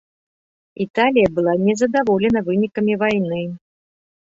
[0.85, 3.41] Італія была не здаволена вынікамі вайны.